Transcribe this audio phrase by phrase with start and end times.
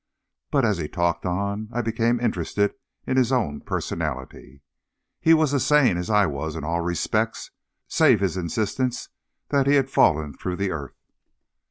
[0.49, 2.73] But as he talked on, I became interested
[3.05, 4.63] in his own personality.
[5.19, 7.51] He was as sane as I was in all respects,
[7.87, 9.09] save his insistence
[9.49, 10.97] that he had fallen through the earth.